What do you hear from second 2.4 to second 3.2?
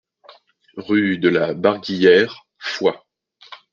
Foix